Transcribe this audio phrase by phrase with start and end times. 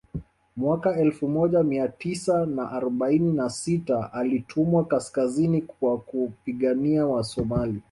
[0.57, 7.79] Mwaka elfu moja Mia tisa na arobaini na sita alitumwa kaskazini kwa kupigania Wasomalia